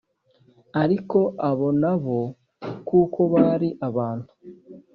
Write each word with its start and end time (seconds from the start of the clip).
Ariko 0.81 1.19
abo 1.49 1.67
na 1.81 1.93
bo, 2.03 2.19
kuko 2.87 3.19
bari 3.33 3.69
abantu, 3.87 4.31